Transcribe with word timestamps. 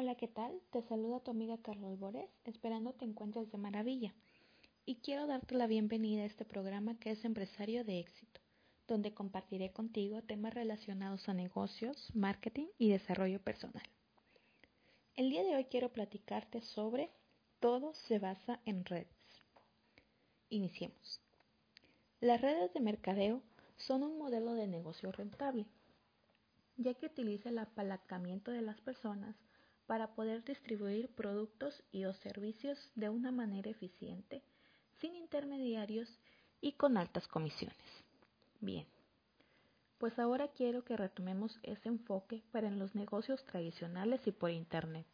Hola, 0.00 0.14
¿qué 0.14 0.28
tal? 0.28 0.62
Te 0.70 0.80
saluda 0.82 1.18
tu 1.18 1.32
amiga 1.32 1.58
Carla 1.58 1.88
Albores, 1.88 2.30
esperando 2.44 2.92
te 2.92 3.04
encuentres 3.04 3.50
de 3.50 3.58
maravilla. 3.58 4.14
Y 4.86 5.00
quiero 5.00 5.26
darte 5.26 5.56
la 5.56 5.66
bienvenida 5.66 6.22
a 6.22 6.26
este 6.26 6.44
programa 6.44 6.96
que 7.00 7.10
es 7.10 7.24
Empresario 7.24 7.84
de 7.84 7.98
Éxito, 7.98 8.40
donde 8.86 9.12
compartiré 9.12 9.72
contigo 9.72 10.22
temas 10.22 10.54
relacionados 10.54 11.28
a 11.28 11.34
negocios, 11.34 12.12
marketing 12.14 12.66
y 12.78 12.90
desarrollo 12.90 13.42
personal. 13.42 13.82
El 15.16 15.30
día 15.30 15.42
de 15.42 15.56
hoy 15.56 15.64
quiero 15.64 15.88
platicarte 15.88 16.60
sobre 16.60 17.10
todo 17.58 17.92
se 17.92 18.20
basa 18.20 18.60
en 18.66 18.84
redes. 18.84 19.08
Iniciemos. 20.48 21.20
Las 22.20 22.40
redes 22.40 22.72
de 22.72 22.78
mercadeo 22.78 23.42
son 23.76 24.04
un 24.04 24.16
modelo 24.16 24.54
de 24.54 24.68
negocio 24.68 25.10
rentable, 25.10 25.66
ya 26.76 26.94
que 26.94 27.06
utiliza 27.06 27.48
el 27.48 27.58
apalancamiento 27.58 28.52
de 28.52 28.62
las 28.62 28.80
personas 28.80 29.34
para 29.88 30.08
poder 30.14 30.44
distribuir 30.44 31.08
productos 31.14 31.82
y 31.90 32.04
o 32.04 32.12
servicios 32.12 32.78
de 32.94 33.08
una 33.08 33.32
manera 33.32 33.70
eficiente, 33.70 34.42
sin 35.00 35.16
intermediarios 35.16 36.20
y 36.60 36.72
con 36.72 36.98
altas 36.98 37.26
comisiones. 37.26 37.78
Bien, 38.60 38.86
pues 39.96 40.18
ahora 40.18 40.48
quiero 40.48 40.84
que 40.84 40.98
retomemos 40.98 41.58
ese 41.62 41.88
enfoque 41.88 42.42
para 42.52 42.68
en 42.68 42.78
los 42.78 42.94
negocios 42.94 43.42
tradicionales 43.46 44.26
y 44.26 44.32
por 44.32 44.50
Internet. 44.50 45.06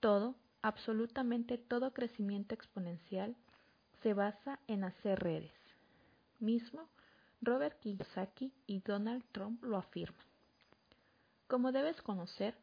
Todo, 0.00 0.36
absolutamente 0.62 1.58
todo 1.58 1.92
crecimiento 1.92 2.54
exponencial 2.54 3.36
se 4.02 4.14
basa 4.14 4.58
en 4.68 4.84
hacer 4.84 5.18
redes. 5.20 5.52
Mismo 6.40 6.88
Robert 7.42 7.78
Kiyosaki 7.80 8.54
y 8.66 8.80
Donald 8.80 9.22
Trump 9.32 9.62
lo 9.62 9.76
afirman. 9.76 10.24
Como 11.46 11.72
debes 11.72 12.00
conocer, 12.00 12.56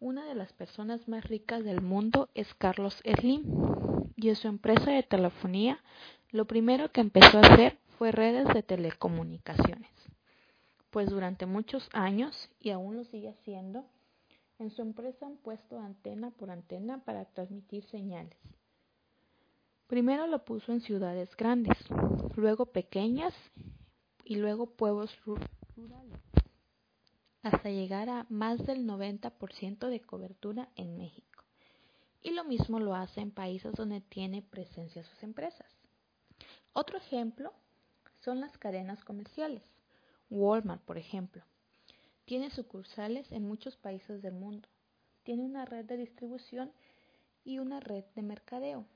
una 0.00 0.24
de 0.26 0.34
las 0.34 0.52
personas 0.52 1.08
más 1.08 1.24
ricas 1.24 1.64
del 1.64 1.80
mundo 1.80 2.28
es 2.34 2.52
Carlos 2.54 3.00
Slim 3.04 3.42
y 4.16 4.28
en 4.28 4.36
su 4.36 4.48
empresa 4.48 4.90
de 4.90 5.02
telefonía. 5.02 5.82
Lo 6.30 6.46
primero 6.46 6.90
que 6.90 7.00
empezó 7.00 7.38
a 7.38 7.42
hacer 7.42 7.78
fue 7.98 8.12
redes 8.12 8.46
de 8.52 8.62
telecomunicaciones, 8.62 9.90
pues 10.90 11.08
durante 11.10 11.46
muchos 11.46 11.88
años, 11.92 12.50
y 12.60 12.70
aún 12.70 12.96
lo 12.96 13.04
sigue 13.04 13.28
haciendo, 13.28 13.84
en 14.58 14.70
su 14.70 14.82
empresa 14.82 15.26
han 15.26 15.36
puesto 15.36 15.78
antena 15.78 16.30
por 16.30 16.50
antena 16.50 16.98
para 17.04 17.24
transmitir 17.24 17.84
señales. 17.84 18.36
Primero 19.86 20.26
lo 20.26 20.44
puso 20.44 20.72
en 20.72 20.80
ciudades 20.80 21.36
grandes, 21.36 21.78
luego 22.36 22.66
pequeñas 22.66 23.34
y 24.24 24.36
luego 24.36 24.66
pueblos 24.66 25.16
rurales 25.76 26.20
hasta 27.44 27.68
llegar 27.68 28.08
a 28.08 28.24
más 28.30 28.64
del 28.64 28.86
90% 28.86 29.90
de 29.90 30.00
cobertura 30.00 30.70
en 30.76 30.96
México. 30.96 31.44
Y 32.22 32.30
lo 32.30 32.42
mismo 32.42 32.80
lo 32.80 32.94
hace 32.94 33.20
en 33.20 33.30
países 33.30 33.74
donde 33.74 34.00
tiene 34.00 34.40
presencia 34.40 35.04
sus 35.04 35.22
empresas. 35.22 35.66
Otro 36.72 36.96
ejemplo 36.96 37.52
son 38.24 38.40
las 38.40 38.56
cadenas 38.56 39.04
comerciales. 39.04 39.62
Walmart, 40.30 40.80
por 40.84 40.96
ejemplo, 40.96 41.44
tiene 42.24 42.48
sucursales 42.48 43.30
en 43.30 43.46
muchos 43.46 43.76
países 43.76 44.22
del 44.22 44.32
mundo. 44.32 44.66
Tiene 45.22 45.44
una 45.44 45.66
red 45.66 45.84
de 45.84 45.98
distribución 45.98 46.72
y 47.44 47.58
una 47.58 47.78
red 47.78 48.04
de 48.16 48.22
mercadeo. 48.22 48.86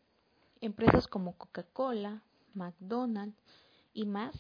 Empresas 0.63 1.07
como 1.07 1.37
Coca-Cola, 1.37 2.23
McDonald's 2.55 3.39
y 3.93 4.07
más 4.07 4.35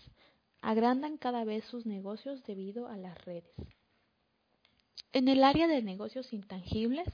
agrandan 0.62 1.18
cada 1.18 1.44
vez 1.44 1.62
sus 1.66 1.84
negocios 1.84 2.42
debido 2.44 2.88
a 2.88 2.96
las 2.96 3.22
redes. 3.26 3.52
En 5.12 5.28
el 5.28 5.42
área 5.42 5.66
de 5.68 5.82
negocios 5.82 6.32
intangibles, 6.32 7.08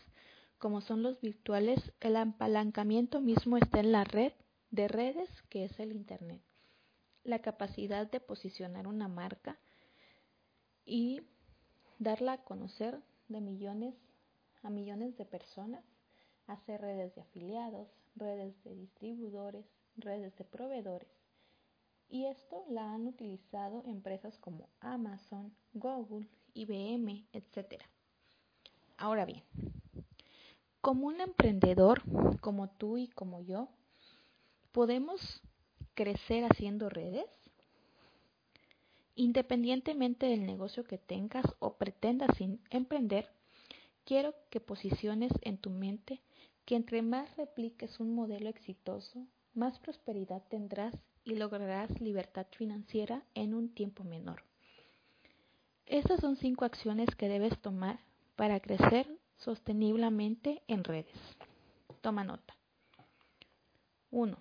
como 0.59 0.81
son 0.81 1.03
los 1.03 1.21
virtuales, 1.21 1.93
el 2.01 2.17
apalancamiento 2.17 3.21
mismo 3.21 3.57
está 3.57 3.81
en 3.81 3.93
la 3.93 4.05
red 4.05 4.33
de 4.71 4.89
redes 4.89 5.29
que 5.49 5.65
es 5.65 5.79
el 5.79 5.93
Internet. 5.93 6.43
La 7.23 7.39
capacidad 7.39 8.11
de 8.11 8.21
posicionar 8.21 8.87
una 8.87 9.07
marca 9.07 9.59
y 10.85 11.23
darla 11.99 12.33
a 12.33 12.45
conocer 12.45 12.99
de 13.29 13.41
millones 13.41 13.95
a 14.65 14.71
millones 14.71 15.17
de 15.19 15.27
personas, 15.27 15.85
hacer 16.47 16.81
redes 16.81 17.15
de 17.15 17.21
afiliados, 17.21 17.87
redes 18.17 18.55
de 18.65 18.75
distribuidores, 18.75 19.67
redes 19.97 20.35
de 20.37 20.45
proveedores. 20.45 21.09
Y 22.09 22.27
esto 22.27 22.65
la 22.69 22.93
han 22.93 23.07
utilizado 23.07 23.83
empresas 23.87 24.39
como 24.39 24.69
Amazon, 24.81 25.55
Google, 25.73 26.29
IBM, 26.55 27.27
etc. 27.33 27.83
Ahora 28.97 29.25
bien, 29.25 29.43
como 30.81 31.07
un 31.07 31.21
emprendedor, 31.21 32.03
como 32.41 32.69
tú 32.69 32.99
y 32.99 33.09
como 33.09 33.41
yo, 33.41 33.69
¿podemos 34.71 35.43
crecer 35.95 36.45
haciendo 36.45 36.89
redes? 36.89 37.27
Independientemente 39.17 40.27
del 40.27 40.45
negocio 40.45 40.85
que 40.85 40.99
tengas 40.99 41.47
o 41.59 41.75
pretendas 41.75 42.31
emprender, 42.71 43.31
quiero 44.05 44.35
que 44.51 44.61
posiciones 44.61 45.33
en 45.43 45.59
tu 45.59 45.71
mente 45.71 46.21
que 46.65 46.77
entre 46.77 47.03
más 47.03 47.37
repliques 47.37 48.01
un 48.01 48.15
modelo 48.15 48.49
exitoso, 48.49 49.27
más 49.55 49.79
prosperidad 49.79 50.43
tendrás 50.49 50.95
y 51.25 51.35
lograrás 51.37 52.01
libertad 52.01 52.47
financiera 52.51 53.25
en 53.35 53.55
un 53.55 53.75
tiempo 53.75 54.05
menor. 54.05 54.43
Estas 55.87 56.21
son 56.21 56.37
cinco 56.37 56.65
acciones 56.65 57.15
que 57.15 57.29
debes 57.29 57.59
tomar 57.61 57.99
para 58.37 58.61
crecer 58.61 59.09
sosteniblemente 59.37 60.63
en 60.69 60.85
redes. 60.85 61.19
Toma 62.01 62.25
nota. 62.25 62.57
1. 64.11 64.37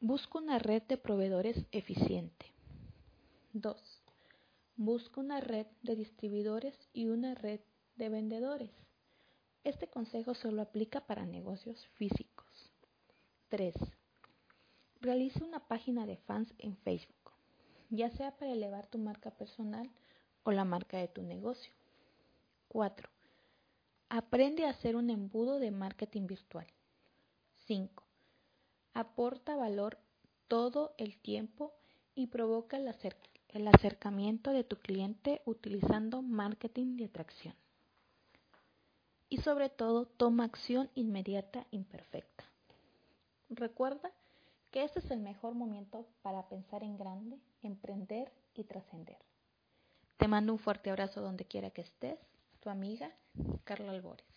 Busca 0.00 0.38
una 0.38 0.58
red 0.58 0.82
de 0.82 0.96
proveedores 0.96 1.64
eficiente. 1.72 2.46
2. 3.52 4.02
Busca 4.76 5.20
una 5.20 5.40
red 5.40 5.66
de 5.82 5.96
distribuidores 5.96 6.76
y 6.92 7.06
una 7.06 7.34
red 7.34 7.60
de 7.96 8.08
vendedores. 8.08 8.70
Este 9.64 9.88
consejo 9.88 10.34
solo 10.34 10.62
aplica 10.62 11.06
para 11.06 11.26
negocios 11.26 11.86
físicos. 11.94 12.72
3. 13.48 13.74
Realiza 15.02 15.44
una 15.44 15.60
página 15.60 16.06
de 16.06 16.16
fans 16.16 16.54
en 16.58 16.76
Facebook 16.78 17.22
ya 17.92 18.10
sea 18.10 18.30
para 18.32 18.52
elevar 18.52 18.86
tu 18.86 18.98
marca 18.98 19.30
personal 19.30 19.90
o 20.44 20.50
la 20.50 20.64
marca 20.64 20.96
de 20.96 21.08
tu 21.08 21.22
negocio. 21.22 21.72
4. 22.68 23.08
Aprende 24.08 24.64
a 24.64 24.70
hacer 24.70 24.96
un 24.96 25.10
embudo 25.10 25.58
de 25.58 25.70
marketing 25.70 26.26
virtual. 26.26 26.66
5. 27.66 28.02
Aporta 28.94 29.56
valor 29.56 29.98
todo 30.48 30.94
el 30.96 31.18
tiempo 31.18 31.74
y 32.14 32.28
provoca 32.28 32.78
el, 32.78 32.90
el 33.48 33.68
acercamiento 33.68 34.52
de 34.52 34.64
tu 34.64 34.76
cliente 34.76 35.42
utilizando 35.44 36.22
marketing 36.22 36.96
de 36.96 37.04
atracción. 37.04 37.54
Y 39.28 39.38
sobre 39.38 39.68
todo, 39.68 40.06
toma 40.06 40.44
acción 40.44 40.90
inmediata 40.94 41.66
imperfecta. 41.70 42.44
Recuerda 43.50 44.12
que 44.72 44.82
este 44.84 45.00
es 45.00 45.10
el 45.10 45.20
mejor 45.20 45.54
momento 45.54 46.06
para 46.22 46.48
pensar 46.48 46.82
en 46.82 46.96
grande, 46.96 47.38
emprender 47.62 48.32
y 48.54 48.64
trascender. 48.64 49.18
Te 50.16 50.26
mando 50.26 50.54
un 50.54 50.58
fuerte 50.58 50.90
abrazo 50.90 51.20
donde 51.20 51.44
quiera 51.44 51.70
que 51.70 51.82
estés, 51.82 52.18
tu 52.60 52.70
amiga 52.70 53.12
Carla 53.64 53.92
Albores. 53.92 54.31